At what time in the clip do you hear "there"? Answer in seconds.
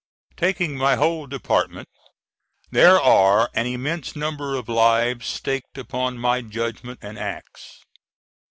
2.71-2.99